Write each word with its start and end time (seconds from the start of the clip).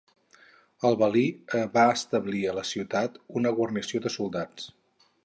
El 0.89 0.95
valí 1.01 1.23
va 1.75 1.83
establir 1.97 2.41
a 2.47 2.55
la 2.61 2.63
ciutat 2.71 3.21
una 3.43 3.53
guarnició 3.61 4.03
de 4.07 4.13
soldats. 4.15 4.67